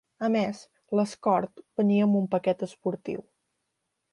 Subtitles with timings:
[0.27, 0.61] A més,
[0.99, 3.25] l'Escort venia amb un paquet esportiu.